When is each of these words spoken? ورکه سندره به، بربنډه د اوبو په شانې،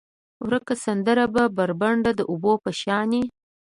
ورکه 0.45 0.73
سندره 0.83 1.25
به، 1.33 1.43
بربنډه 1.57 2.11
د 2.15 2.21
اوبو 2.31 2.53
په 2.63 2.71
شانې، 2.81 3.23